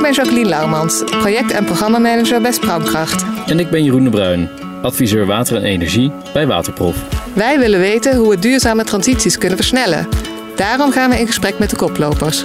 [0.00, 3.24] Ik ben Jacqueline Lauwmans, project- en programmamanager bij Sprankkracht.
[3.46, 4.48] En ik ben Jeroen de Bruin,
[4.82, 6.96] adviseur water en energie bij Waterprof.
[7.32, 10.08] Wij willen weten hoe we duurzame transities kunnen versnellen.
[10.56, 12.44] Daarom gaan we in gesprek met de koplopers.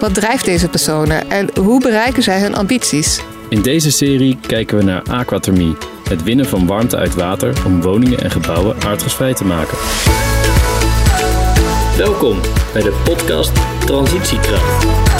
[0.00, 3.20] Wat drijft deze personen en hoe bereiken zij hun ambities?
[3.48, 5.76] In deze serie kijken we naar aquathermie,
[6.08, 9.78] het winnen van warmte uit water om woningen en gebouwen aardgasvrij te maken.
[11.96, 12.40] Welkom
[12.72, 13.52] bij de podcast
[13.86, 15.13] Transitiekracht.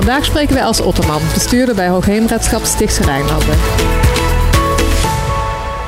[0.00, 3.56] Vandaag spreken wij als Otterman, bestuurder bij Hoogheemraadschap Stichtse Rijnlanden.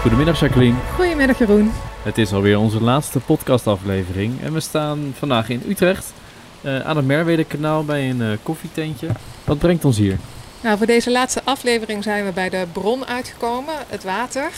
[0.00, 0.76] Goedemiddag Jacqueline.
[0.94, 1.72] Goedemiddag Jeroen.
[2.02, 6.12] Het is alweer onze laatste podcastaflevering en we staan vandaag in Utrecht
[6.60, 9.08] uh, aan het Merwede-kanaal bij een uh, koffietentje.
[9.44, 10.18] Wat brengt ons hier?
[10.60, 14.50] Nou, voor deze laatste aflevering zijn we bij de bron uitgekomen, het water.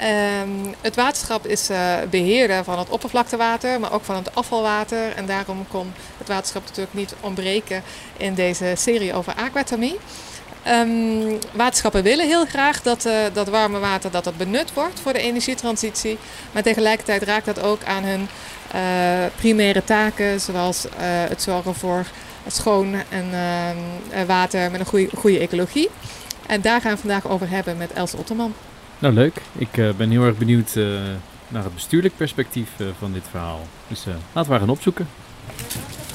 [0.00, 5.12] Um, het waterschap is uh, beheerder van het oppervlaktewater, maar ook van het afvalwater.
[5.16, 7.82] En daarom kon het waterschap natuurlijk niet ontbreken
[8.16, 9.98] in deze serie over aquathermie.
[10.68, 15.12] Um, waterschappen willen heel graag dat uh, dat warme water dat dat benut wordt voor
[15.12, 16.18] de energietransitie.
[16.52, 18.28] Maar tegelijkertijd raakt dat ook aan hun
[18.74, 18.80] uh,
[19.36, 20.86] primaire taken, zoals
[21.28, 22.06] het zorgen voor
[22.46, 25.90] schoon en ehm, water met een goede, goede ecologie.
[26.46, 28.54] En daar gaan we vandaag over hebben met Els Otterman.
[29.02, 29.42] Nou, leuk.
[29.52, 31.00] Ik uh, ben heel erg benieuwd uh,
[31.48, 33.60] naar het bestuurlijk perspectief uh, van dit verhaal.
[33.88, 35.08] Dus laten we maar gaan opzoeken.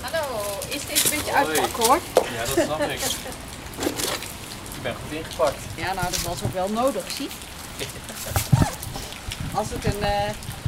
[0.02, 0.26] Hallo,
[0.70, 2.00] is dit een beetje uitpakken hoor?
[2.14, 3.00] Ja, dat snap ik.
[4.78, 5.58] Ik ben goed ingepakt.
[5.76, 7.30] Ja, nou dat was ook wel nodig, zie.
[9.58, 10.04] Als het een,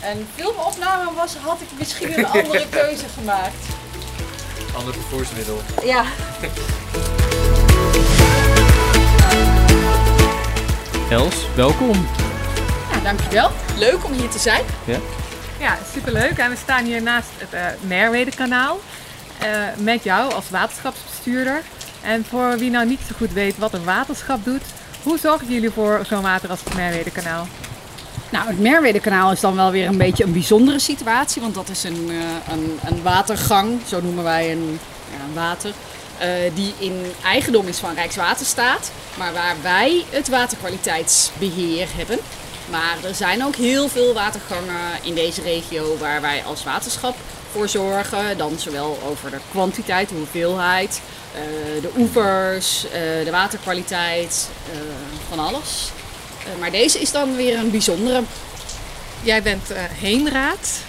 [0.09, 3.65] een filmopname was, had ik misschien een andere keuze gemaakt.
[4.75, 5.61] Ander vervoersmiddel.
[5.83, 6.05] Ja.
[11.09, 12.07] Els, welkom.
[12.91, 13.51] Ja, dankjewel.
[13.77, 14.63] Leuk om hier te zijn.
[14.85, 14.97] Ja,
[15.59, 16.37] ja superleuk.
[16.37, 18.79] En we staan hier naast het uh, Merwede-kanaal
[19.43, 21.61] uh, met jou als waterschapsbestuurder.
[22.01, 24.61] En voor wie nou niet zo goed weet wat een waterschap doet,
[25.03, 27.47] hoe zorgen jullie voor zo'n water als het Merwede-kanaal?
[28.29, 31.83] Nou, het Merwede-kanaal is dan wel weer een beetje een bijzondere situatie, want dat is
[31.83, 32.21] een, uh,
[32.51, 34.79] een, een watergang, zo noemen wij een,
[35.11, 35.71] ja, een water.
[36.21, 42.19] Uh, die in eigendom is van Rijkswaterstaat, maar waar wij het waterkwaliteitsbeheer hebben.
[42.69, 47.15] Maar er zijn ook heel veel watergangen in deze regio waar wij als waterschap
[47.51, 48.37] voor zorgen.
[48.37, 51.01] Dan zowel over de kwantiteit, de hoeveelheid,
[51.35, 52.91] uh, de oevers, uh,
[53.25, 54.47] de waterkwaliteit,
[55.29, 55.91] van alles.
[56.59, 58.21] maar deze is dan weer een bijzondere.
[59.21, 60.87] Jij bent heemraad.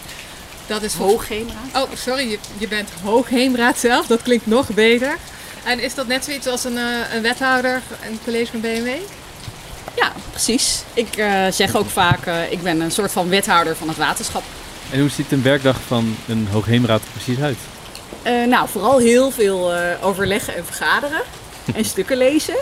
[0.70, 1.75] Dat is hoogheemraad.
[1.75, 4.06] Oh, sorry, je, je bent hoogheemraad zelf.
[4.06, 5.16] Dat klinkt nog beter.
[5.64, 8.88] En is dat net zoiets als een, uh, een wethouder, een college van BMW?
[9.97, 10.82] Ja, precies.
[10.94, 14.42] Ik uh, zeg ook vaak, uh, ik ben een soort van wethouder van het waterschap.
[14.91, 17.59] En hoe ziet een werkdag van een hoogheemraad precies uit?
[18.48, 21.22] nou, vooral heel veel overleggen en vergaderen
[21.75, 22.56] en stukken lezen.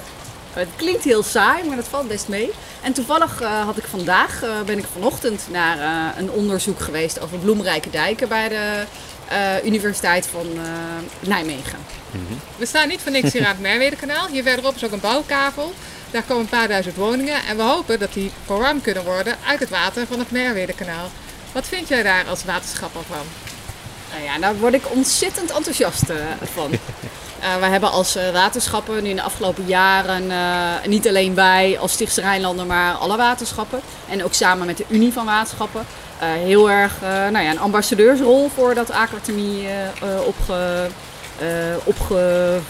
[0.58, 2.50] Het klinkt heel saai, maar dat valt best mee.
[2.82, 7.20] En toevallig uh, had ik vandaag, uh, ben ik vanochtend naar uh, een onderzoek geweest
[7.20, 8.84] over bloemrijke dijken bij de
[9.64, 10.47] Universiteit van
[11.20, 11.78] Nijmegen.
[12.10, 12.41] Mm -hmm.
[12.56, 14.26] We staan niet voor niks hier aan het Merwedekanaal.
[14.26, 15.72] Hier verderop is ook een bouwkavel.
[16.10, 19.60] Daar komen een paar duizend woningen en we hopen dat die verwarmd kunnen worden uit
[19.60, 21.10] het water van het Merwedekanaal.
[21.52, 23.26] Wat vind jij daar als waterschapper van?
[24.12, 26.04] Nou ja, daar word ik ontzettend enthousiast
[26.52, 26.70] van.
[27.41, 31.78] Uh, we hebben als uh, waterschappen nu in de afgelopen jaren, uh, niet alleen wij
[31.81, 33.81] als Stichtse Rijnlanden, maar alle waterschappen.
[34.09, 35.87] En ook samen met de Unie van Waterschappen.
[36.19, 39.69] heel erg nou ja, een ambassadeursrol voor dat aquathermie
[40.27, 40.88] opge,
[41.84, 42.66] opgepakt.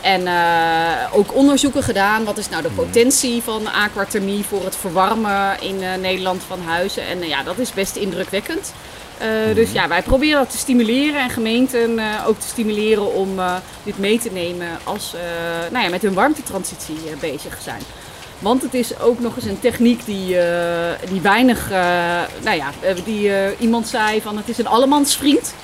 [0.00, 0.28] En
[1.12, 2.24] ook onderzoeken gedaan.
[2.24, 7.06] Wat is nou de potentie van aquathermie voor het verwarmen in Nederland van huizen?
[7.06, 8.72] En ja, dat is best indrukwekkend.
[9.22, 13.38] Uh, dus ja, wij proberen dat te stimuleren en gemeenten uh, ook te stimuleren om
[13.38, 15.14] uh, dit mee te nemen als
[15.70, 17.80] nou ja, met hun warmtetransitie bezig zijn.
[18.38, 20.36] Want het is ook nog eens een techniek die,
[21.10, 21.70] die weinig,
[22.42, 22.70] nou ja,
[23.04, 25.54] die iemand zei van het is een allemansvriend.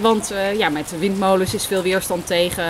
[0.00, 2.64] want ja, met windmolens is veel weerstand tegen,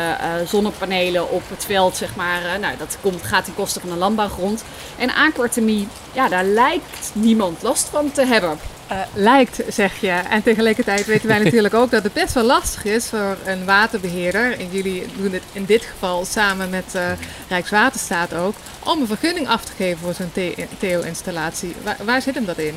[0.47, 2.41] zonnepanelen op het veld, zeg maar.
[2.61, 4.65] nou, dat komt, gaat ten koste van de landbouwgrond.
[4.99, 8.59] En aquathermie, ja, daar lijkt niemand last van te hebben.
[8.93, 10.09] Uh, lijkt, zeg je.
[10.09, 14.59] En tegelijkertijd weten wij natuurlijk ook dat het best wel lastig is voor een waterbeheerder.
[14.59, 17.03] En jullie doen het in dit geval samen met uh,
[17.49, 18.55] Rijkswaterstaat ook.
[18.85, 20.33] Om een vergunning af te geven voor zo'n
[20.79, 21.75] theo-installatie.
[21.83, 22.75] Waar, waar, zit hem dat in?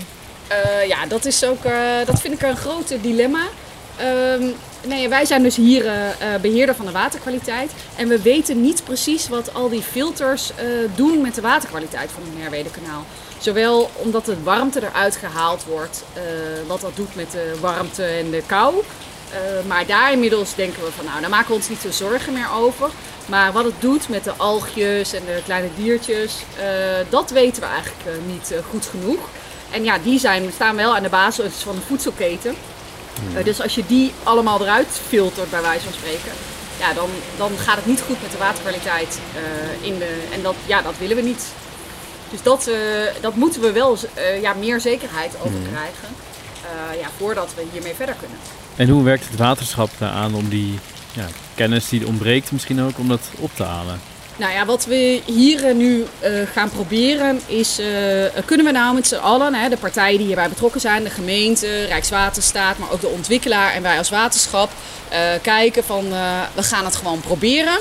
[0.51, 1.63] Uh, ja, dat, is ook,
[2.05, 3.43] dat vind ik een groot dilemma.
[4.01, 4.53] Um,
[4.85, 5.91] nee, wij zijn dus hier uh,
[6.41, 7.71] beheerder van de waterkwaliteit.
[7.95, 12.23] En we weten niet precies wat al die filters uh, doen met de waterkwaliteit van
[12.23, 13.05] het Merwede-kanaal.
[13.39, 16.03] Zowel omdat de warmte eruit gehaald wordt,
[16.67, 18.83] wat dat doet met de warmte en de kou.
[19.67, 22.49] maar daar inmiddels denken we van nou, daar maken we ons niet zo zorgen meer
[22.51, 22.89] over.
[23.25, 26.35] Maar wat het doet met de algjes en de kleine diertjes,
[27.09, 29.19] dat weten we eigenlijk niet goed genoeg.
[29.71, 32.55] En ja, die zijn, staan wel aan de basis van de voedselketen.
[33.19, 33.43] Hmm.
[33.43, 36.31] dus als je die allemaal eruit filtert, bij wijze van spreken,
[36.79, 39.19] ja, dan, dan gaat het niet goed met de waterkwaliteit.
[39.81, 41.45] in de, en dat, ja, dat willen we niet.
[42.31, 42.69] Dus dat,
[43.21, 43.97] dat moeten we wel
[44.41, 45.67] ja, meer zekerheid over hmm.
[45.71, 46.07] krijgen.
[46.99, 48.37] ja, voordat we hiermee verder kunnen.
[48.75, 50.79] En hoe werkt het waterschap aan om die
[51.13, 51.25] ja,
[51.55, 53.99] kennis die ontbreekt misschien ook, om dat op te halen?
[54.37, 57.87] Nou ja, wat we hier nu uh, gaan proberen is, uh,
[58.45, 61.85] kunnen we nou met z'n allen, hè, de partijen die hierbij betrokken zijn, de gemeente,
[61.85, 64.69] Rijkswaterstaat, maar ook de ontwikkelaar en wij als waterschap,
[65.11, 66.09] uh, kijken van
[66.53, 67.77] we gaan het gewoon proberen.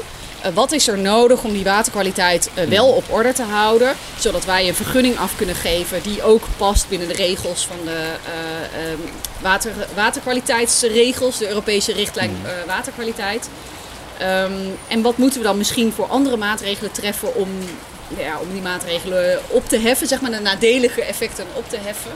[0.55, 4.75] Wat is er nodig om die waterkwaliteit wel op orde te houden, zodat wij een
[4.75, 8.99] vergunning af kunnen geven die ook past binnen de regels van de ehm,
[9.43, 12.37] water, waterkwaliteitsregels, de Europese richtlijn
[12.67, 13.49] waterkwaliteit.
[14.19, 14.53] Ehm,
[14.89, 17.49] en wat moeten we dan misschien voor andere maatregelen treffen om,
[18.17, 22.13] ja, om die maatregelen op te heffen, zeg maar de nadelige effecten op te heffen.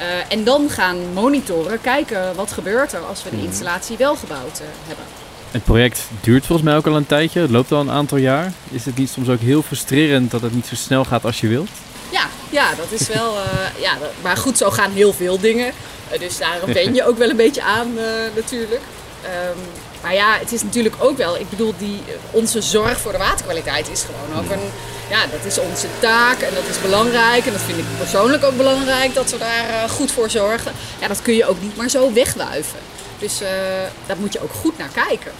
[0.00, 3.44] Uh, en dan gaan monitoren, kijken wat gebeurt er als we de mhm.
[3.44, 5.04] installatie wel gebouwd uh, hebben.
[5.52, 8.52] Het project duurt volgens mij ook al een tijdje, het loopt al een aantal jaar.
[8.70, 11.48] Is het niet soms ook heel frustrerend dat het niet zo snel gaat als je
[11.48, 11.68] wilt?
[12.10, 13.34] Ja, ja dat is wel.
[13.34, 15.72] Uh, ja, maar goed, zo gaan heel veel dingen.
[16.18, 17.94] dus daarom ben je ook wel een beetje aan
[18.34, 18.80] natuurlijk.
[19.24, 19.58] Um,
[20.02, 23.90] maar ja, het is natuurlijk ook wel, ik bedoel, die, onze zorg voor de waterkwaliteit
[23.90, 24.70] is gewoon ook een,
[25.10, 27.46] ja, dat is onze taak en dat is belangrijk.
[27.46, 30.72] En dat vind ik persoonlijk ook belangrijk, dat we daar goed voor zorgen.
[31.00, 32.78] Ja, dat kun je ook niet maar zo wegwuiven.
[33.22, 33.48] Dus uh,
[34.06, 35.32] daar moet je ook goed naar kijken.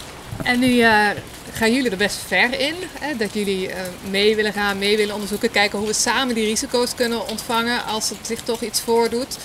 [0.43, 1.09] En nu uh,
[1.53, 3.69] gaan jullie er best ver in, hè, dat jullie
[4.09, 8.09] mee willen gaan, mee willen onderzoeken, kijken hoe we samen die risico's kunnen ontvangen als
[8.09, 9.37] er zich toch iets voordoet.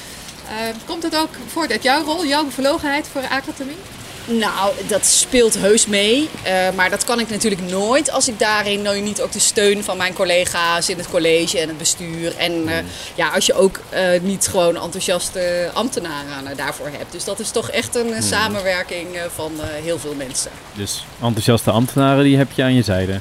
[0.87, 3.77] komt het ook voort uit jouw rol, jouw bevlogenheid voor aquatomie?
[4.29, 6.29] Nou, dat speelt heus mee.
[6.47, 9.85] Uh, maar dat kan ik natuurlijk nooit als ik daarin nou niet ook de steun
[9.85, 12.37] van mijn collega's in het college en het bestuur.
[12.37, 12.73] En uh,
[13.15, 17.13] ja, als je ook uh, niet gewoon enthousiaste ambtenaren daarvoor hebt.
[17.13, 18.23] Dus dat is toch echt een hmm.
[18.23, 19.53] samenwerking van
[19.83, 20.51] heel veel mensen.
[20.75, 23.21] Dus enthousiaste ambtenaren die heb je aan je zijde?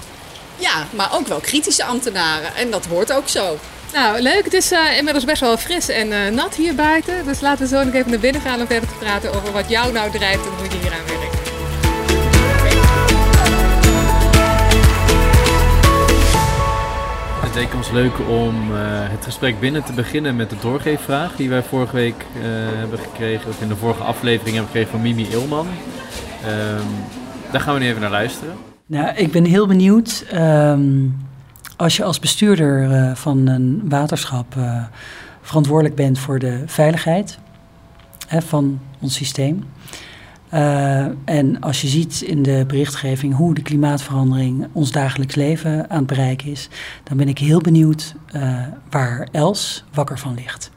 [0.58, 2.56] Ja, maar ook wel kritische ambtenaren.
[2.56, 3.58] En dat hoort ook zo.
[3.94, 4.44] Nou, leuk.
[4.44, 7.26] Het is uh, inmiddels best wel fris en uh, nat hier buiten.
[7.26, 9.70] Dus laten we zo nog even naar binnen gaan om verder te praten over wat
[9.70, 11.36] jou nou drijft en hoe je hier aan werkt.
[17.42, 21.50] Het leek ons leuk om uh, het gesprek binnen te beginnen met de doorgeefvraag die
[21.50, 22.26] wij vorige week
[22.78, 25.68] hebben gekregen, of in de vorige aflevering hebben gekregen van Mimi Ilman.
[25.68, 26.88] Um,
[27.52, 28.54] daar gaan we nu even naar luisteren.
[28.86, 30.26] Nou, ik ben heel benieuwd.
[30.34, 31.27] Um
[31.78, 34.84] als je als bestuurder uh, van een waterschap uh,
[35.42, 37.40] verantwoordelijk bent voor de veiligheid
[38.28, 39.64] hè, van ons systeem.
[40.54, 45.98] Uh, en als je ziet in de berichtgeving hoe de klimaatverandering ons dagelijks leven aan
[45.98, 46.70] het bereiken is,
[47.04, 48.16] dan ben ik heel benieuwd
[48.90, 50.72] waar Els wakker van ligt.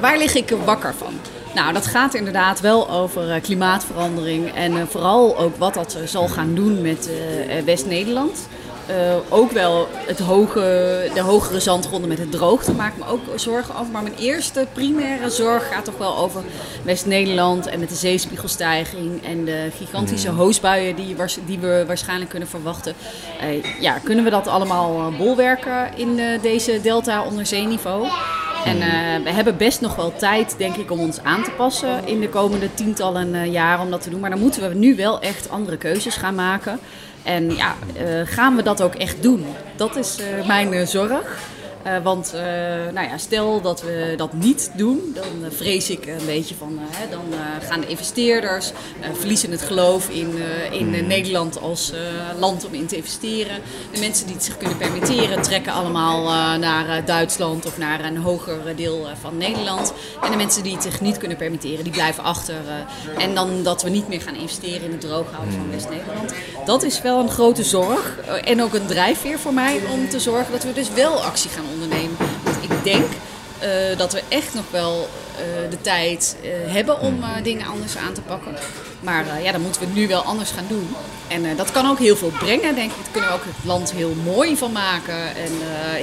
[0.00, 1.12] waar lig ik wakker van?
[1.54, 6.82] Nou, dat gaat inderdaad wel over klimaatverandering en vooral ook wat dat zal gaan doen
[6.82, 7.10] met
[7.64, 8.48] West-Nederland.
[8.90, 13.76] Uh, ook wel het hoge, de hogere zandgronden met het droogte maakt me ook zorgen
[13.76, 13.92] over.
[13.92, 16.42] Maar mijn eerste primaire zorg gaat toch wel over
[16.84, 20.36] West-Nederland en met de zeespiegelstijging en de gigantische hmm.
[20.36, 22.94] hoosbuien die, die we waarschijnlijk kunnen verwachten.
[23.42, 28.08] Uh, ja, kunnen we dat allemaal eh, bolwerken in deze delta onder zeeniveau?
[28.64, 32.06] En uh, we hebben best nog wel tijd, denk ik, om ons aan te passen
[32.06, 34.20] in de komende tientallen uh, jaren om dat te doen.
[34.20, 36.80] Maar dan moeten we nu wel echt andere keuzes gaan maken.
[37.22, 39.44] En ja, uh, gaan we dat ook echt doen?
[39.76, 41.38] Dat is uh, mijn uh, zorg.
[41.86, 42.40] Uh, want uh,
[42.92, 46.78] nou ja, stel dat we dat niet doen, dan uh, vrees ik een beetje van,
[46.80, 47.24] hè, dan
[47.68, 48.72] gaan de investeerders
[49.12, 50.32] verliezen het geloof in,
[50.70, 51.06] in hmm.
[51.06, 51.92] Nederland als
[52.38, 53.56] land om in te investeren.
[53.92, 56.22] De mensen die het zich kunnen permitteren trekken allemaal
[56.58, 59.92] naar Duitsland of naar een hoger deel van Nederland.
[60.22, 62.54] En de mensen die het zich niet kunnen permitteren, die blijven achter.
[63.18, 65.70] en dan dat we niet meer gaan investeren in het drooghouden van hmm.
[65.70, 66.32] West-Nederland.
[66.64, 70.52] Dat is wel een grote zorg en ook een drijfveer voor mij om te zorgen
[70.52, 71.77] dat we dus wel actie gaan ondernemen.
[72.92, 73.06] Denk
[73.62, 78.12] uh, dat we echt nog wel uh, de tijd uh, hebben om dingen anders aan
[78.12, 78.54] te pakken.
[79.00, 80.88] Maar ja, dan moeten we het nu wel anders gaan doen.
[81.28, 82.96] En dat kan ook heel veel brengen, denk ik.
[82.96, 85.52] Daar kunnen we ook het land heel mooi van maken en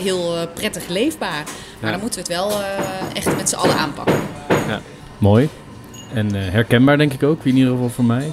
[0.01, 1.43] heel prettig leefbaar.
[1.79, 2.61] Maar dan moeten we het wel
[3.13, 4.15] echt met z'n allen aanpakken.
[4.67, 4.81] Ja,
[5.17, 5.49] mooi.
[6.13, 8.31] En herkenbaar denk ik ook, in ieder geval voor mij.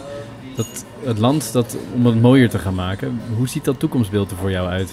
[0.56, 4.36] Dat het land, dat, om het mooier te gaan maken, hoe ziet dat toekomstbeeld er
[4.36, 4.90] voor jou uit?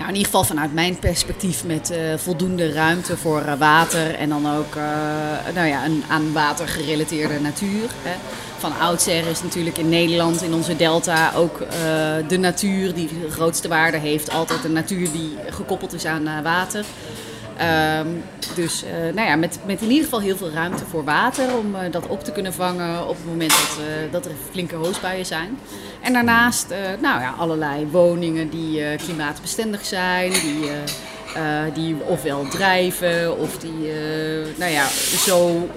[0.00, 4.74] Nou, in ieder geval vanuit mijn perspectief met voldoende ruimte voor water en dan ook
[5.54, 7.88] nou ja, een aan water gerelateerde natuur.
[8.02, 8.16] Hè.
[8.58, 11.58] Van oudsher is natuurlijk in Nederland, in onze delta, ook
[12.28, 14.30] de natuur die de grootste waarde heeft.
[14.30, 16.84] Altijd een natuur die gekoppeld is aan water.
[17.60, 18.06] Ehm,
[18.54, 21.74] dus uh, nou ja, met, met in ieder geval heel veel ruimte voor water om
[21.74, 25.26] uh, dat op te kunnen vangen op het moment dat, uh, dat er flinke hoosbuien
[25.26, 25.58] zijn.
[26.02, 26.68] En daarnaast
[27.00, 30.70] nou ja, allerlei woningen die klimaatbestendig zijn, die,
[31.74, 33.92] die ofwel drijven of die
[34.56, 34.86] nou ja,
[35.18, 35.68] zo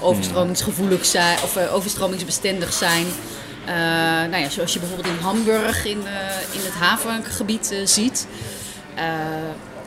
[0.00, 3.06] overstromingsgevoelig zijn of overstromingsbestendig zijn.
[4.30, 5.98] nou ja, zoals je bijvoorbeeld in Hamburg in,
[6.52, 8.26] in het havengebied ziet.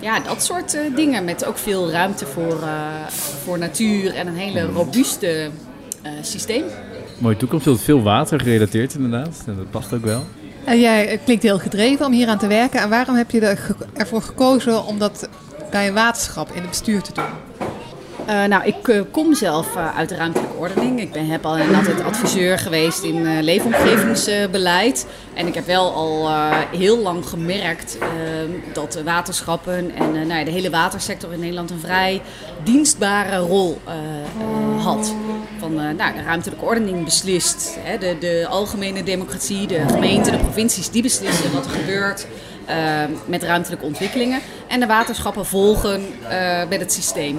[0.01, 1.25] Ja, dat soort uh, dingen.
[1.25, 3.07] Met ook veel ruimte voor, uh,
[3.43, 5.49] voor natuur en een hele robuuste
[6.03, 6.63] uh, systeem.
[7.17, 7.81] Mooie toekomst.
[7.83, 9.43] Veel water gerelateerd inderdaad.
[9.47, 10.25] En dat past ook wel.
[10.65, 12.79] En jij klinkt heel gedreven om hier aan te werken.
[12.79, 13.57] En waarom heb je
[13.93, 15.29] ervoor gekozen om dat
[15.71, 17.50] bij een waterschap in het bestuur te doen?
[18.29, 20.99] Uh, nou, ik uh, kom zelf uh, uit de ruimtelijke ordening.
[20.99, 25.05] Ik ben, heb al altijd adviseur geweest in leefomgevingsbeleid.
[25.33, 26.29] en ik heb wel al
[26.71, 27.97] heel lang gemerkt
[28.73, 32.21] dat waterschappen en nou ja, de hele watersector in Nederland een vrij
[32.63, 33.81] dienstbare rol
[34.77, 35.13] had.
[35.59, 40.89] Van nou, de ruimtelijke ordening beslist, hè, de, de algemene democratie, de gemeenten, de provincies,
[40.89, 42.27] die beslissen wat er gebeurt.
[43.25, 44.41] met ruimtelijke ontwikkelingen.
[44.67, 46.05] En de waterschappen volgen
[46.69, 47.37] met het systeem.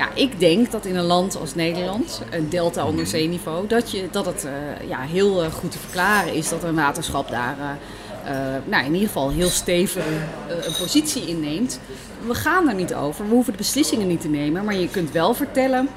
[0.00, 4.08] Ja, ik denk dat in een land als Nederland, een delta onder zeeniveau, dat, je,
[4.10, 8.30] dat het uh, ja, heel uh, goed te verklaren is dat een waterschap daar uh,
[8.64, 10.04] nou, in ieder geval heel stevig
[10.48, 11.80] een positie inneemt.
[12.26, 15.12] We gaan er niet over, we hoeven de beslissingen niet te nemen, maar je kunt
[15.12, 15.88] wel vertellen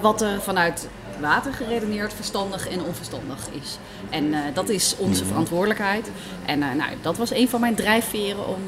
[0.00, 0.88] wat er vanuit
[1.20, 3.78] water geredeneerd verstandig en onverstandig is.
[4.10, 5.30] En dat is onze mhm.
[5.30, 6.10] verantwoordelijkheid.
[6.46, 8.60] En nou, dat was een van mijn drijfveren om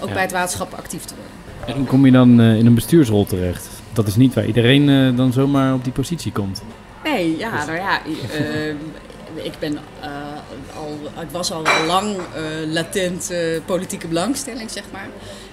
[0.00, 1.35] ook bij het waterschap actief te worden.
[1.66, 3.68] En kom je dan uh, in een bestuursrol terecht?
[3.92, 6.62] Dat is niet waar iedereen uh, dan zomaar op die positie komt.
[7.04, 8.74] Nee, ja, nou ja, uh,
[9.34, 9.78] ik ben
[10.76, 12.16] al, ik was al lang
[12.66, 13.32] latent
[13.64, 15.08] politieke belangstelling, zeg maar.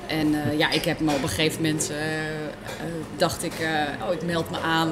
[0.07, 1.91] En ja, ik heb me op een gegeven moment,
[3.17, 3.53] dacht ik,
[4.07, 4.89] oh, ik meld me aan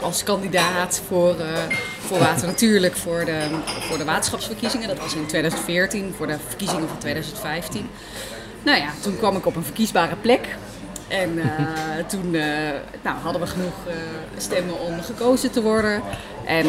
[0.00, 1.36] als kandidaat voor,
[1.98, 3.46] voor Water Natuurlijk, voor de,
[3.80, 4.88] voor de waterschapsverkiezingen.
[4.88, 7.86] Dat was in 2014, voor de verkiezingen van 2015.
[8.66, 10.48] Nou ja, toen kwam ik op een verkiesbare plek.
[11.08, 11.44] En uh,
[12.12, 12.44] toen uh,
[13.02, 13.94] nou, hadden we genoeg uh,
[14.36, 16.02] stemmen om gekozen te worden.
[16.44, 16.66] En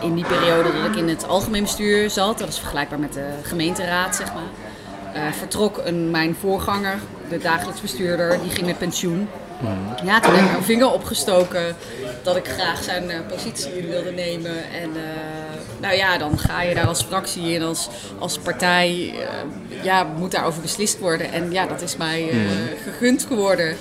[0.00, 3.28] in die periode dat ik in het algemeen bestuur zat, dat is vergelijkbaar met de
[3.42, 9.28] gemeenteraad, zeg maar, vertrok een, mijn voorganger, de dagelijks bestuurder, die ging met pensioen.
[9.60, 10.06] Hmm.
[10.06, 11.76] Ja, toen heb ik mijn vinger opgestoken
[12.22, 14.56] dat ik graag zijn positie in wilde nemen.
[14.72, 14.90] En
[15.82, 20.30] nou ja, dan ga je daar als fractie en als, als partij, uh, ja, moet
[20.30, 21.32] daarover beslist worden.
[21.32, 22.50] En ja, dat is mij uh,
[22.84, 23.76] gegund geworden.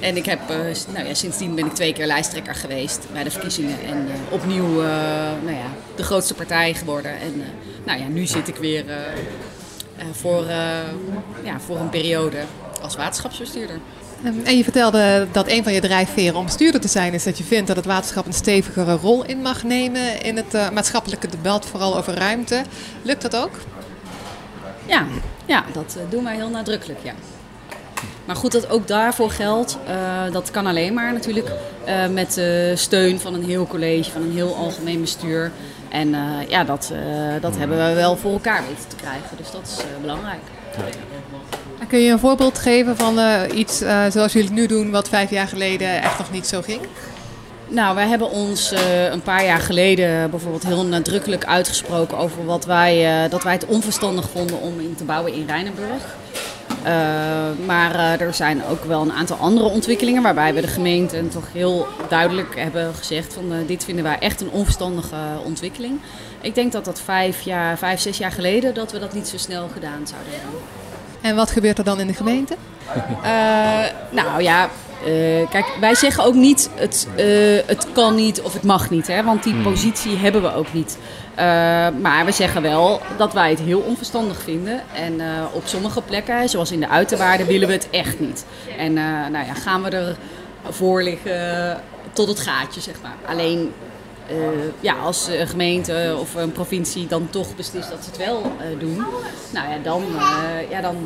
[0.00, 0.56] En ik heb, uh,
[0.94, 3.78] nou ja, sindsdien ben ik twee keer lijsttrekker geweest bij de verkiezingen.
[3.86, 4.82] En opnieuw,
[5.42, 7.20] nou ja, de grootste partij geworden.
[7.20, 7.42] En
[7.84, 8.84] nou ja, nu zit ik weer
[10.12, 10.44] voor,
[11.42, 12.38] ja, voor een periode
[12.82, 13.78] als waterschapsbestuurder.
[14.24, 17.38] Ehm, en je vertelde dat een van je drijfveren om bestuurder te zijn is dat
[17.38, 21.28] je vindt dat het waterschap een stevigere rol in mag nemen in het uh, maatschappelijke
[21.28, 22.62] debat, vooral over ruimte.
[23.02, 23.50] Lukt dat ook?
[24.86, 25.06] Ja,
[25.44, 27.12] ja dat uh, doen wij heel nadrukkelijk, ja.
[28.24, 31.50] Maar goed, dat ook daarvoor geldt, uh, dat kan alleen maar natuurlijk
[32.10, 32.40] met
[32.74, 35.52] steun van een heel college, van een heel algemeen bestuur.
[35.88, 36.14] En
[36.48, 36.92] ja, dat,
[37.40, 40.40] dat hebben we wel voor elkaar weten te krijgen, dus dat is belangrijk.
[41.88, 45.08] Kun je een voorbeeld geven van uh, iets uh, zoals jullie het nu doen, wat
[45.08, 46.80] vijf jaar geleden echt nog niet zo ging?
[47.68, 52.64] Nou, wij hebben ons uh, een paar jaar geleden bijvoorbeeld heel nadrukkelijk uitgesproken over wat
[52.64, 56.16] wij, dat wij het onverstandig vonden om in te bouwen in Rijnenburg.
[57.66, 61.86] maar er zijn ook wel een aantal andere ontwikkelingen waarbij we de gemeente toch heel
[62.08, 66.00] duidelijk hebben gezegd van dit vinden wij echt een onverstandige ontwikkeling.
[66.40, 69.36] Ik denk dat dat vijf, jaar, vijf, zes jaar geleden dat we dat niet zo
[69.36, 70.85] snel gedaan zouden hebben.
[71.26, 72.56] En wat gebeurt er dan in de gemeente?
[73.22, 74.68] Uh, nou ja,
[75.06, 79.06] uh, kijk, wij zeggen ook niet het, uh, het kan niet of het mag niet.
[79.06, 79.62] Hè, want die hmm.
[79.62, 80.98] positie hebben we ook niet.
[82.00, 84.82] maar we zeggen wel dat wij het heel onverstandig vinden.
[84.94, 85.20] En
[85.52, 88.44] op sommige plekken, zoals in de uiterwaarden, willen we het echt niet.
[88.78, 88.92] En
[89.32, 90.14] nou ja, gaan we
[90.66, 91.80] ervoor liggen
[92.12, 93.16] tot het gaatje, zeg maar.
[93.26, 93.72] Alleen
[94.30, 94.36] uh,
[94.80, 98.80] ja, als een gemeente of een provincie dan toch beslist dat ze het wel uh,
[98.80, 99.04] doen,
[99.52, 100.02] nou ja, dan,
[100.70, 100.96] ja, dan,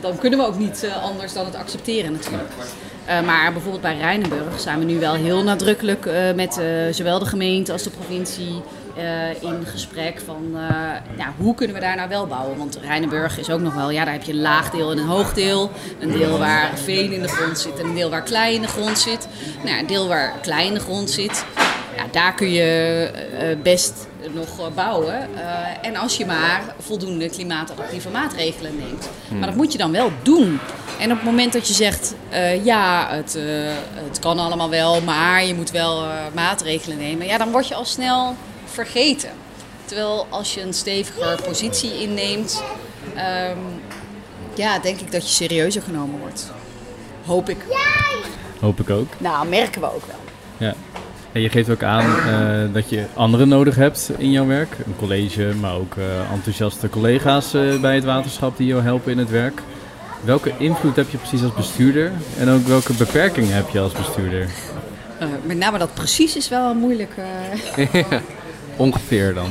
[0.00, 2.52] dan, kunnen we ook niet anders dan het accepteren natuurlijk.
[3.06, 6.60] maar bijvoorbeeld bij Rijnenburg zijn we nu wel heel nadrukkelijk met
[6.90, 8.62] zowel de gemeente als de provincie
[8.96, 10.56] eh, in gesprek van
[11.16, 12.58] ja, hoe kunnen we daar nou wel bouwen.
[12.58, 15.06] Want Rijnenburg is ook nog wel, ja, daar heb je een laag deel en een
[15.06, 15.70] hoog deel.
[15.98, 18.68] Een deel waar veen in de grond zit en een deel waar klei in de
[18.68, 19.28] grond zit.
[19.64, 21.44] Nou, een deel waar klei in de grond zit,
[22.00, 23.10] ja, daar kun je
[23.62, 25.28] best nog bouwen.
[25.82, 29.08] en als je maar voldoende klimaatadaptieve maatregelen neemt.
[29.38, 30.60] Maar dat moet je dan wel doen.
[31.00, 33.44] En op het moment dat je zegt, uh, ja, het, uh,
[33.94, 37.74] het kan allemaal wel, maar je moet wel uh, maatregelen nemen, ja, dan word je
[37.74, 39.30] al snel vergeten.
[39.84, 42.62] Terwijl als je een steviger positie inneemt,
[43.14, 43.82] um,
[44.54, 46.52] ja, denk ik dat je serieuzer genomen wordt.
[47.24, 47.58] Hoop ik.
[48.60, 49.08] Hoop ik ook.
[49.18, 50.20] Nou, merken we ook wel.
[50.68, 50.74] Ja.
[51.32, 54.76] En je geeft ook aan dat je anderen nodig hebt in jouw werk.
[54.86, 55.94] Een college, maar ook
[56.32, 59.62] enthousiaste collega's bij het waterschap die jou helpen in het werk.
[60.24, 64.48] Welke invloed heb je precies als bestuurder en ook welke beperkingen heb je als bestuurder?
[65.42, 67.12] Met name dat precies is wel moeilijk.
[67.76, 68.02] Uh...
[68.76, 69.50] Ongeveer dan.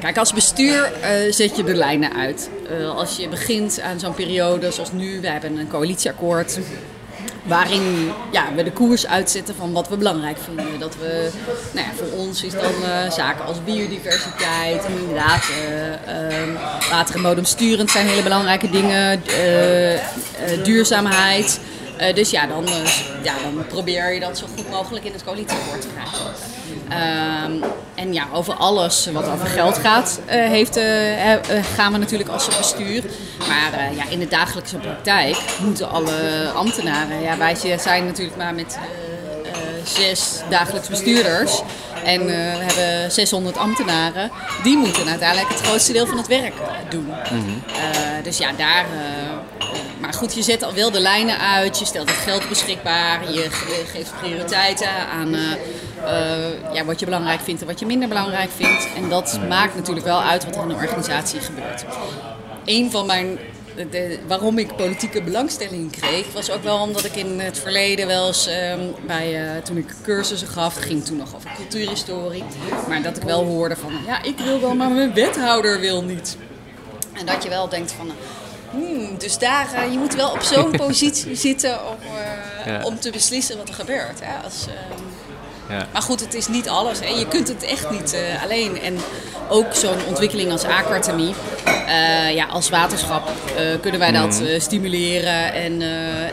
[0.00, 2.50] Kijk, als bestuur uh, zet je de lijnen uit.
[2.96, 6.60] als je begint aan zo'n periode zoals nu, we hebben een coalitieakkoord
[7.42, 10.78] waarin ja, we de koers uitzetten van wat we belangrijk vinden.
[10.78, 11.30] Dat we,
[11.72, 15.56] nou ja, voor ons is dan uh, zaken als biodiversiteit en inderdaad uh,
[17.90, 19.22] zijn hele belangrijke dingen,
[20.64, 21.60] duurzaamheid.
[22.14, 22.64] Dus ja dan,
[23.22, 26.34] ja, dan probeer je dat zo goed mogelijk in het coalitieakkoord te krijgen.
[26.88, 30.80] Ehm, en ja, over alles wat over geld gaat, uh, heeft,
[31.74, 33.04] gaan we natuurlijk als bestuur.
[33.48, 37.20] Maar ja, in de dagelijkse praktijk moeten alle ambtenaren.
[37.20, 38.78] Ja, wij zijn natuurlijk maar met
[39.84, 41.62] zes dagelijks bestuurders.
[42.04, 44.30] En we hebben 600 ambtenaren.
[44.62, 46.54] Die moeten uiteindelijk het grootste deel van het werk
[46.88, 47.06] doen.
[47.06, 48.22] Mhm.
[48.22, 48.86] dus ja, daar.
[50.00, 51.78] maar goed, je zet al wel de lijnen uit.
[51.78, 53.32] Je stelt het geld beschikbaar.
[53.32, 53.46] Je
[53.92, 55.34] geeft prioriteiten aan
[56.04, 58.88] uh, ja, wat je belangrijk vindt en wat je minder belangrijk vindt.
[58.96, 61.84] En dat maakt natuurlijk wel uit wat er in de organisatie gebeurt.
[62.64, 63.38] Een van mijn
[63.90, 68.26] de, waarom ik politieke belangstelling kreeg, was ook wel omdat ik in het verleden wel
[68.26, 72.44] eens ehm, bij, uh, toen ik cursussen gaf, ging toen nog over cultuurhistorie,
[72.88, 76.36] maar dat ik wel hoorde van, ja, ik wil wel, maar mijn wethouder wil niet.
[77.12, 78.10] En dat je wel denkt van,
[78.70, 81.96] hmm, dus daar, uh, je moet wel op zo'n positie zitten om,
[82.66, 82.84] ja.
[82.84, 84.20] om te beslissen wat er gebeurt.
[84.20, 84.42] Hè?
[84.44, 85.02] Als, ehm,
[85.70, 85.86] ja.
[85.92, 87.00] Maar goed, het is niet alles.
[87.00, 88.80] En je kunt het echt niet uh, alleen.
[88.80, 88.98] En
[89.48, 91.34] ook zo'n ontwikkeling als aquatermie.
[91.86, 94.60] Uh, ja, als waterschap uh, kunnen wij dat mm.
[94.60, 95.82] stimuleren en,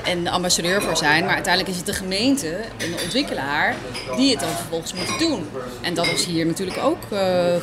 [0.03, 1.25] en ambassadeur voor zijn.
[1.25, 2.47] Maar uiteindelijk is het de gemeente
[2.77, 3.75] en de ontwikkelaar
[4.15, 5.49] die het dan vervolgens moeten doen.
[5.81, 7.03] En dat is hier natuurlijk ook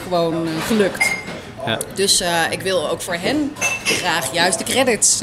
[0.03, 1.13] gewoon gelukt.
[1.67, 1.79] Ja.
[1.95, 5.23] Dus ik wil ook voor hen graag juist de credits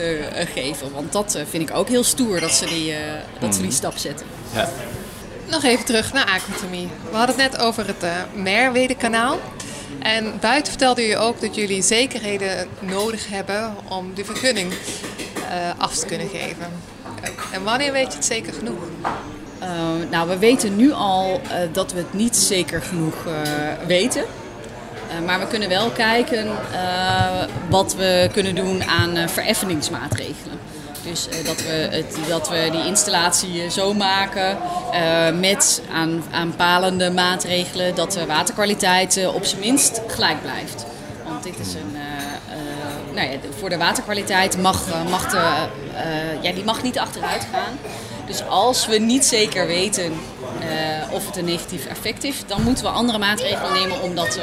[0.53, 0.91] geven.
[0.93, 2.93] Want dat vind ik ook heel stoer dat ze die,
[3.39, 3.75] dat ze die mm.
[3.75, 4.25] stap zetten.
[4.53, 4.69] Ja.
[5.51, 6.87] Nog even terug naar aquatomie.
[7.09, 9.39] We hadden het net over het uh, Merwede-kanaal.
[9.99, 14.77] En buiten vertelde u ook dat jullie zekerheden nodig hebben om de vergunning uh,
[15.77, 16.65] af te kunnen geven.
[17.51, 18.79] En wanneer weet je het zeker genoeg?
[20.09, 23.15] Nou, we weten nu al dat we het niet zeker genoeg
[23.87, 24.23] weten.
[25.25, 26.47] maar we kunnen wel kijken
[27.69, 30.59] wat we kunnen doen aan vereffeningsmaatregelen.
[31.03, 34.57] Dus uh, dat, we het, dat we die installatie zo maken
[34.93, 40.85] uh, met aan, aanpalende maatregelen dat de waterkwaliteit op zijn minst gelijk blijft.
[41.27, 41.97] Want dit is een.
[43.13, 44.85] nou ja, voor de waterkwaliteit mag,
[46.41, 47.77] ja, die mag niet achteruit gaan.
[48.25, 50.13] Dus als we niet zeker weten
[51.11, 54.39] of het een negatief effect heeft, dan moeten we andere maatregelen nemen om dat,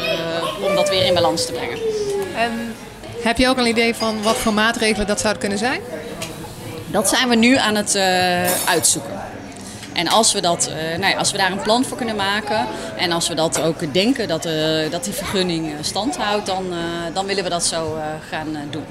[0.62, 1.78] om dat weer in balans te brengen.
[2.36, 2.74] En
[3.22, 5.80] heb je ook een idee van wat voor maatregelen dat zouden kunnen zijn?
[6.90, 9.20] Dat zijn we nu aan het uh, uitzoeken.
[9.92, 12.66] En als we, dat, uh, nou ja, als we daar een plan voor kunnen maken
[12.96, 16.64] en als we dat ook denken dat, uh, dat die vergunning stand houdt, dan,
[17.12, 17.98] dan willen we dat zo
[18.28, 18.84] gaan doen.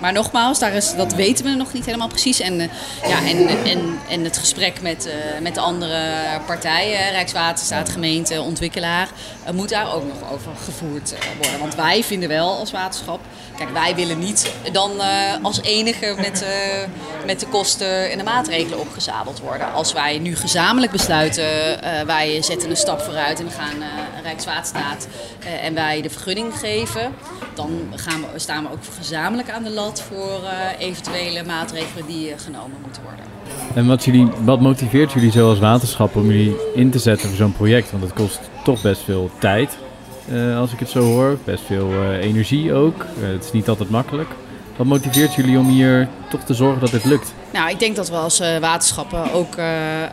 [0.00, 2.40] Maar nogmaals, daar is, dat weten we nog niet helemaal precies.
[2.40, 2.70] En,
[3.06, 5.08] ja, en, en, en het gesprek met,
[5.42, 6.00] met de andere
[6.46, 9.08] partijen, Rijkswaterstaat, gemeente, ontwikkelaar,
[9.52, 11.60] moet daar ook nog over gevoerd worden.
[11.60, 13.20] Want wij vinden wel als waterschap
[13.56, 18.24] Kijk, wij willen niet dan uh, als enige met, uh, met de kosten en de
[18.24, 19.72] maatregelen opgezadeld worden.
[19.72, 21.44] Als wij nu gezamenlijk besluiten,
[22.06, 23.82] wij zetten een stap vooruit en gaan
[24.22, 25.06] Rijkswaterstaat
[25.62, 27.14] en wij de vergunning geven,
[27.54, 30.40] dan gaan we, staan we ook gezamenlijk aan de lat voor
[30.78, 33.35] eventuele maatregelen die genomen moeten worden.
[33.76, 37.36] En wat, jullie, wat motiveert jullie zo als waterschap om jullie in te zetten voor
[37.36, 37.90] zo'n project?
[37.90, 39.76] Want het kost toch best veel tijd.
[40.30, 41.38] Uh, als ik het zo hoor.
[41.44, 43.04] Best veel uh, energie ook.
[43.20, 44.28] Uh, het is niet altijd makkelijk.
[44.76, 47.32] Wat motiveert jullie om hier toch te zorgen dat dit lukt?
[47.52, 49.56] Nou, ik denk dat we als waterschappen ook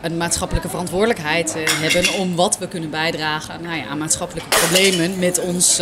[0.01, 5.39] een maatschappelijke verantwoordelijkheid hebben om wat we kunnen bijdragen nou ja, aan maatschappelijke problemen met
[5.39, 5.81] ons,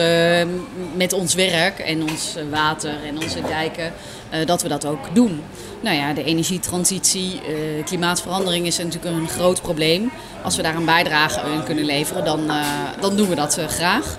[0.96, 3.94] met ons werk en ons water en onze dijken,
[4.46, 5.42] dat we dat ook doen.
[5.80, 7.42] Nou ja, de energietransitie,
[7.86, 10.12] klimaatverandering is natuurlijk een groot probleem.
[10.44, 12.52] Als we daar een bijdrage aan kunnen leveren, dan,
[13.00, 14.18] dan doen we dat graag.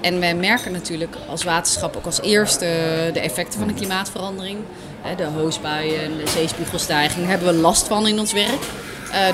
[0.00, 2.66] En wij merken natuurlijk als waterschap ook als eerste
[3.12, 4.58] de effecten van de klimaatverandering.
[5.16, 8.62] De hoosbuien, de zeespiegelstijging, hebben we last van in ons werk.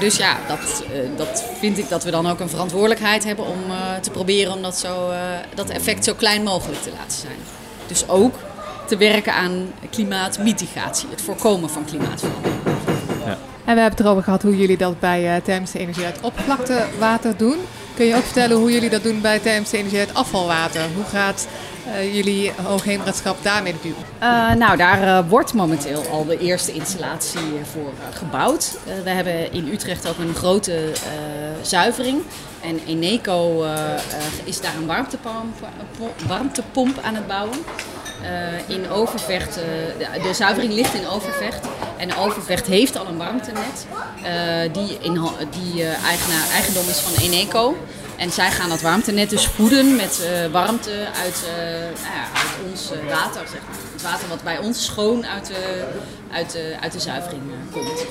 [0.01, 0.83] Dus ja, dat,
[1.17, 3.61] dat vind ik dat we dan ook een verantwoordelijkheid hebben om
[4.01, 5.13] te proberen om dat, zo,
[5.55, 7.39] dat effect zo klein mogelijk te laten zijn.
[7.87, 8.35] Dus ook
[8.91, 12.61] te werken aan klimaatmitigatie, het voorkomen van klimaatverandering.
[13.25, 13.39] Ja.
[13.65, 17.57] En we hebben het erover gehad hoe jullie dat bij thermische energie uit oppervlaktewater doen.
[17.95, 20.83] Kun je ook vertellen hoe jullie dat doen bij TMC Energie het afvalwater?
[20.95, 21.49] Hoe gaat
[21.87, 23.95] uh, jullie hoogheemraadschap daarmee doen?
[24.23, 27.41] Uh, nou, daar uh, wordt momenteel al de eerste installatie
[27.73, 28.79] voor gebouwd.
[29.05, 30.93] we hebben in Utrecht ook een grote
[31.63, 32.23] zuivering.
[32.61, 33.67] En Eneco
[34.45, 35.55] is daar een warmtepomp,
[36.27, 37.59] warmtepomp aan het bouwen.
[38.67, 41.67] In Overvecht, de, de, zuivering ligt in Overvecht.
[41.97, 43.87] En Overvecht heeft al een warmtenet
[44.73, 47.77] die, in, die eigenaar, eigendom is van Eneco.
[48.17, 51.43] En zij gaan dat warmtenet dus voeden met warmte uit,
[52.03, 53.90] nou ja, uit ons water, zeg maar.
[54.03, 55.85] Water wat bij ons schoon uit de,
[56.33, 58.05] uit de, uit de zuivering komt.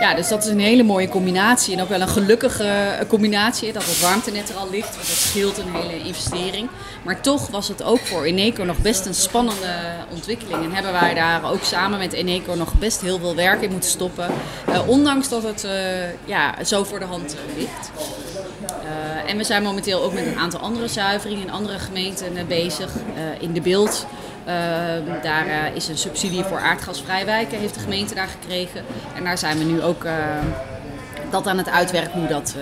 [0.00, 1.74] Ja, dus dat is een hele mooie combinatie.
[1.74, 4.94] En ook wel een gelukkige combinatie dat het warmtenet er al ligt.
[4.94, 6.68] Want dat scheelt een hele investering.
[7.02, 9.74] Maar toch was het ook voor Eneco nog best een spannende
[10.10, 10.64] ontwikkeling.
[10.64, 13.90] En hebben wij daar ook samen met Eneco nog best heel veel werk in moeten
[13.90, 14.30] stoppen.
[14.86, 15.66] ondanks dat het
[16.24, 17.90] ja, zo voor de hand ligt.
[19.26, 22.90] En we zijn momenteel ook met een aantal andere zuiveringen in andere gemeenten bezig.
[23.40, 24.06] In de beeld.
[25.22, 28.84] Daar is een subsidie voor aardgasvrij wijken, heeft de gemeente daar gekregen.
[29.14, 30.06] En daar zijn we nu ook
[31.30, 32.54] dat aan het uitwerken, hoe dat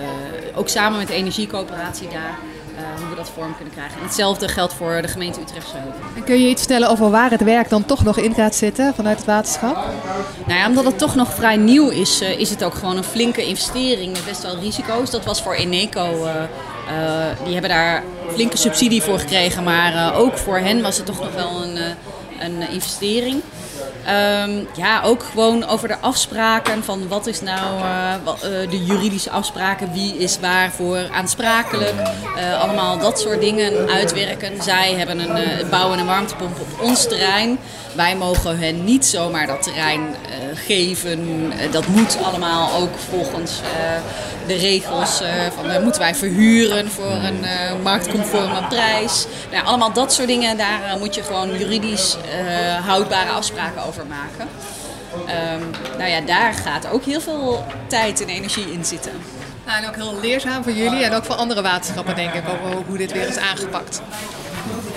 [0.55, 2.37] ook samen met de energiecoöperatie daar
[2.77, 3.97] uh, hoe we dat vorm kunnen krijgen.
[3.97, 5.75] En hetzelfde geldt voor de gemeente Utrechtse
[6.15, 8.93] En kun je iets vertellen over waar het werk dan toch nog in gaat zitten
[8.93, 9.75] vanuit het waterschap?
[10.45, 13.03] Nou ja, omdat het toch nog vrij nieuw is, uh, is het ook gewoon een
[13.03, 15.09] flinke investering met best wel risico's.
[15.09, 16.33] Dat was voor Eneco, uh,
[17.43, 21.33] die hebben daar flinke subsidie voor gekregen, maar ook voor hen was het toch nog
[21.33, 21.77] wel een,
[22.39, 23.41] een investering.
[24.43, 27.81] Um, ja, ook gewoon over de afspraken van wat is nou
[28.69, 31.93] de juridische afspraken, wie is waarvoor aansprakelijk.
[32.61, 34.63] Allemaal dat soort dingen uitwerken.
[34.63, 37.59] Zij hebben een, bouwen een warmtepomp op ons terrein.
[37.97, 40.15] Wij mogen hen niet zomaar dat terrein
[40.53, 41.51] geven.
[41.71, 43.61] dat moet allemaal ook volgens
[44.47, 45.21] de regels.
[45.55, 47.45] van, moeten wij verhuren voor een
[47.83, 49.25] marktconforme prijs.
[49.51, 52.17] Nou, allemaal dat soort dingen, daar moet je gewoon juridisch
[52.85, 54.47] houdbare afspraken over maken.
[55.13, 59.11] Um, nou ja, daar gaat ook heel veel tijd en energie in zitten.
[59.65, 62.97] En ook heel leerzaam voor jullie en ook voor andere waterschappen, denk ik, over hoe
[62.97, 64.01] dit weer is aangepakt.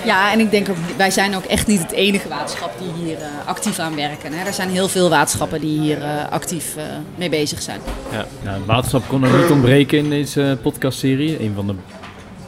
[0.04, 3.16] Ja, en ik denk ook, wij zijn ook echt niet het enige waterschap die hier
[3.16, 4.32] uh, actief aan werken.
[4.32, 4.46] Hè.
[4.46, 6.82] Er zijn heel veel waterschappen die hier uh, actief uh,
[7.16, 7.80] mee bezig zijn.
[8.12, 11.42] Ja, nou, waterschap kon er niet ontbreken in deze podcastserie.
[11.42, 11.74] Een van de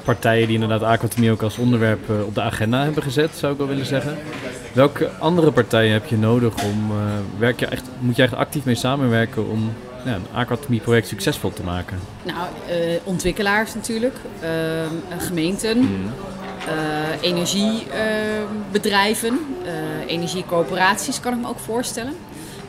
[0.05, 3.69] partijen die inderdaad aquatomie ook als onderwerp op de agenda hebben gezet, zou ik wel
[3.69, 4.17] willen zeggen.
[4.73, 6.93] Welke andere partijen heb je nodig om,
[7.38, 9.73] werk je echt, moet je echt actief mee samenwerken om
[10.05, 11.99] ja, een aquatomie-project succesvol te maken?
[12.23, 12.38] Nou,
[12.69, 16.11] uh, ontwikkelaars natuurlijk, uh, gemeenten, mm.
[17.20, 19.38] Energiebedrijven,
[20.07, 22.14] energiecoöperaties kan ik me ook voorstellen.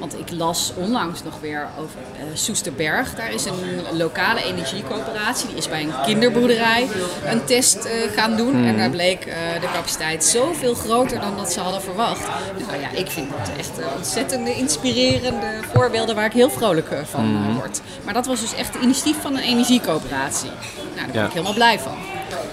[0.04, 3.16] Want ik las onlangs nog weer over uh, Soesterberg.
[3.16, 5.48] Daar is een lokale energiecoöperatie.
[5.48, 6.88] Die is bij een kinderboerderij
[7.26, 8.56] een test uh, gaan doen.
[8.56, 8.92] En daar hmm.
[8.92, 12.28] bleek uh, de capaciteit zoveel groter dan dat ze hadden verwacht.
[12.68, 17.56] Nou ja, ik vind het echt ontzettende inspirerende voorbeelden waar ik heel vrolijk van hmm.
[17.56, 17.82] word.
[18.04, 20.50] Maar dat was dus echt het initiatief van een energiecoöperatie.
[20.96, 21.98] Nou, daar ben ik helemaal blij van.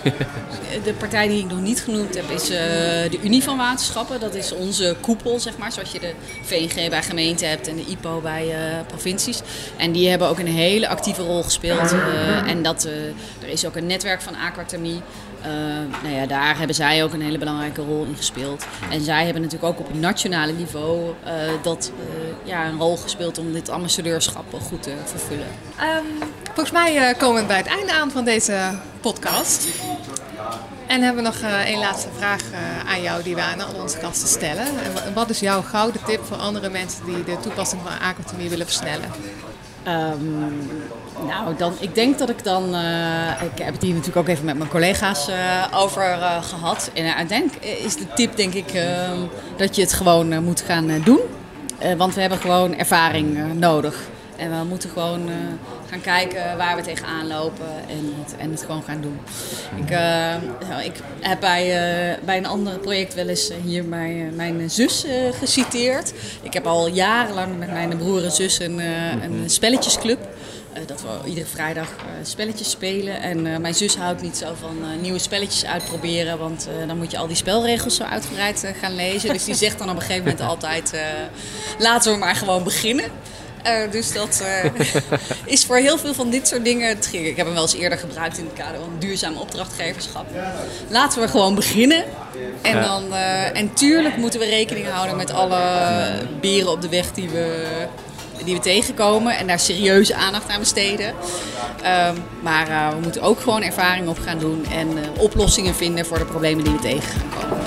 [0.85, 2.59] de partij die ik nog niet genoemd heb is uh,
[3.11, 4.21] de Unie van Waterschappen.
[4.21, 7.85] Dat is onze koepel, zeg maar, zoals je de VNG bij gemeenten hebt en de
[7.87, 9.41] IPO bij uh, provincies.
[9.77, 11.93] En die hebben ook een hele actieve rol gespeeld.
[11.93, 12.85] Uh, en dat,
[13.43, 15.01] er is ook een netwerk van aquathermie.
[16.03, 18.65] Nou ja, daar hebben zij ook een hele belangrijke rol in gespeeld.
[18.91, 21.15] En zij hebben natuurlijk ook op het nationale niveau
[21.63, 21.93] dat,
[22.45, 25.47] ja, een rol gespeeld om dit ambassadeurschap goed te vervullen.
[25.81, 29.67] Um, volgens mij komen we bij het einde aan van deze podcast.
[30.87, 32.43] En hebben we nog één laatste vraag
[32.87, 34.67] aan jou die we aan al onze gasten stellen.
[35.05, 38.67] En wat is jouw gouden tip voor andere mensen die de toepassing van aquatomie willen
[38.67, 39.11] versnellen?
[39.89, 40.81] Um,
[41.27, 42.75] Nou, dan, ik denk dat ik dan.
[42.75, 46.91] eh, ik heb het hier natuurlijk ook even met mijn collega's eh, over eh, gehad.
[46.95, 48.73] En uiteindelijk is de tip, denk ik,
[49.57, 51.21] dat je het gewoon moet gaan doen.
[51.97, 53.97] Want we hebben gewoon ervaring nodig.
[54.37, 55.29] En we moeten gewoon
[55.91, 59.19] gaan kijken waar we tegenaan lopen en het, en het gewoon gaan doen.
[59.77, 59.91] Ik,
[60.69, 65.13] nou, ik heb bij, bij een ander project wel eens hier mijn, mijn zus eh,
[65.39, 66.13] geciteerd.
[66.43, 68.79] Ik heb al jarenlang met mijn broer en zus een,
[69.23, 70.19] een spelletjesclub.
[70.73, 73.21] Eh, dat we iedere vrijdag eh, spelletjes spelen.
[73.23, 76.39] En eh, mijn zus houdt niet zo van nieuwe spelletjes uitproberen.
[76.39, 79.33] Want dan moet je al die spelregels zo uitgebreid gaan lezen.
[79.33, 80.93] Dus die zegt dan op een gegeven moment altijd:
[81.79, 83.05] laten we maar gewoon beginnen.
[83.91, 84.43] Dus dat
[85.45, 87.29] is voor heel veel van dit soort dingen trigger.
[87.31, 90.27] Ik heb hem wel eens eerder gebruikt in het kader van duurzaam opdrachtgeverschap.
[90.89, 92.05] Laten we gewoon beginnen.
[92.63, 92.83] En, Ja.
[92.83, 93.15] dan,
[93.55, 95.61] en tuurlijk moeten we rekening houden met alle
[96.41, 97.67] beren op de weg die we,
[98.45, 99.37] die we tegenkomen.
[99.37, 101.15] En daar serieuze aandacht aan besteden.
[101.83, 104.65] Ehm, maar eh, we moeten ook gewoon ervaring op gaan doen.
[104.73, 107.65] En eh, oplossingen vinden voor de problemen die we tegen gaan komen.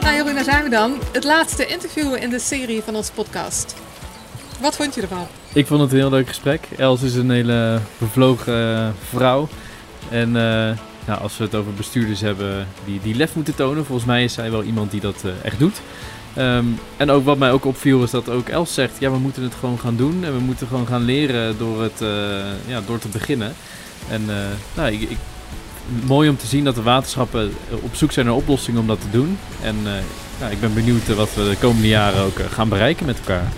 [0.00, 0.98] Nou Jeroen, daar zijn we dan.
[1.12, 3.74] Het laatste interview in de serie van onze podcast.
[4.60, 5.26] Wat vond je ervan?
[5.52, 6.68] Ik vond het een heel leuk gesprek.
[6.76, 9.48] Els is een hele bevlogen eh, vrouw.
[10.10, 14.06] En eh, nou, als we het over bestuurders hebben die, die lef moeten tonen, volgens
[14.06, 15.80] mij is zij wel iemand die dat eh, echt doet.
[16.34, 16.64] Ehm,
[16.96, 19.54] en ook wat mij ook opviel is dat ook Els zegt, ja we moeten het
[19.54, 20.24] gewoon gaan doen.
[20.24, 22.08] En we moeten gewoon gaan leren door, het, eh,
[22.66, 23.54] ja, door te beginnen.
[24.08, 24.36] En eh,
[24.74, 25.18] nou, ik, ik,
[26.04, 29.10] mooi om te zien dat de waterschappen op zoek zijn naar oplossingen om dat te
[29.10, 29.38] doen.
[29.62, 29.76] En
[30.40, 33.52] nou, ik ben benieuwd wat we de komende jaren ook gaan bereiken met elkaar.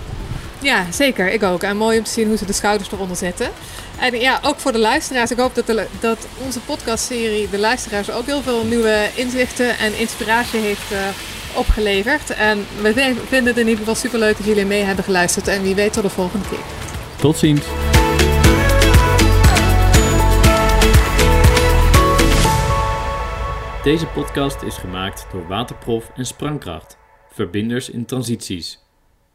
[0.62, 1.32] Ja, zeker.
[1.32, 1.62] Ik ook.
[1.62, 3.50] En mooi om te zien hoe ze de schouders eronder zetten.
[3.98, 5.30] En ja, ook voor de luisteraars.
[5.30, 9.98] Ik hoop dat, de, dat onze podcastserie de luisteraars ook heel veel nieuwe inzichten en
[9.98, 10.98] inspiratie heeft eh,
[11.54, 12.30] opgeleverd.
[12.30, 15.48] En we vi- vinden het in ieder geval superleuk dat jullie mee hebben geluisterd.
[15.48, 16.58] En wie weet tot de volgende keer.
[17.16, 17.62] Tot ziens!
[23.82, 26.96] Deze podcast is gemaakt door Waterprof en Sprangkracht,
[27.32, 28.78] verbinders in transities.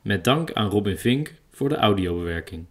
[0.04, 2.66] Met dank aan Robin Vink voor de audiobewerking.